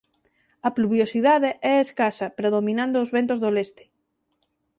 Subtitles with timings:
[0.67, 3.83] A pluviosidade é escasa predominando os ventos do leste.